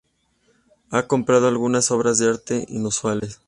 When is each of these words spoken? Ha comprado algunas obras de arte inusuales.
Ha 0.89 1.05
comprado 1.05 1.47
algunas 1.47 1.91
obras 1.91 2.17
de 2.17 2.27
arte 2.27 2.65
inusuales. 2.69 3.39